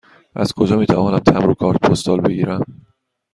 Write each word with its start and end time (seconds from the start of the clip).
از 0.35 0.53
کجا 0.53 0.77
می 0.77 0.85
توانم 0.85 1.19
تمبر 1.19 1.49
و 1.49 1.53
کارت 1.53 1.79
پستال 1.79 2.21
بگیرم؟ 2.21 2.63